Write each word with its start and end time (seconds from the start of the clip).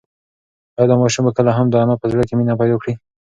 ایا 0.77 0.85
دا 0.89 0.95
ماشوم 1.01 1.23
به 1.27 1.31
کله 1.37 1.51
هم 1.57 1.67
د 1.69 1.75
انا 1.83 1.95
په 2.01 2.05
زړه 2.11 2.23
کې 2.27 2.33
مینه 2.39 2.53
پیدا 2.59 2.75
کړي؟ 2.81 2.93